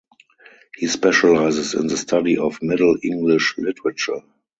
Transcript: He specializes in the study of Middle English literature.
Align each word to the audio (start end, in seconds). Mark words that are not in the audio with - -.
He 0.77 0.87
specializes 0.87 1.75
in 1.75 1.85
the 1.85 1.95
study 1.95 2.35
of 2.35 2.57
Middle 2.63 2.97
English 3.03 3.53
literature. 3.59 4.21